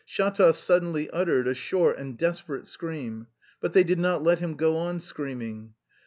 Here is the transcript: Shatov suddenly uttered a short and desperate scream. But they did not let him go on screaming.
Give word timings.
Shatov 0.09 0.55
suddenly 0.55 1.11
uttered 1.11 1.47
a 1.47 1.53
short 1.53 1.99
and 1.99 2.17
desperate 2.17 2.65
scream. 2.65 3.27
But 3.59 3.73
they 3.73 3.83
did 3.83 3.99
not 3.99 4.23
let 4.23 4.39
him 4.39 4.55
go 4.55 4.75
on 4.77 4.99
screaming. 4.99 5.75